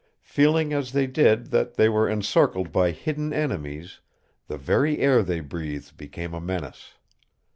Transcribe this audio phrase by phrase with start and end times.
[0.23, 3.99] Feeling, as they did, that they were encircled by hidden enemies,
[4.47, 6.95] the very air they breathed became a menace.